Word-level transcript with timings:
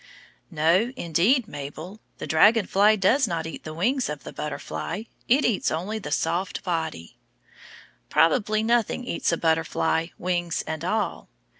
No, 0.49 0.91
indeed, 0.95 1.47
Mabel, 1.47 1.99
the 2.17 2.25
dragon 2.25 2.65
fly 2.65 2.95
does 2.95 3.27
not 3.27 3.45
eat 3.45 3.63
the 3.63 3.71
wings 3.75 4.09
of 4.09 4.23
the 4.23 4.33
butterfly, 4.33 5.03
it 5.27 5.45
eats 5.45 5.69
only 5.69 5.99
the 5.99 6.09
soft 6.11 6.63
body. 6.63 7.19
Probably 8.09 8.63
nothing 8.63 9.03
eats 9.05 9.31
a 9.31 9.37
butterfly, 9.37 10.07
wings 10.17 10.63
and 10.65 10.83
all. 10.83 11.29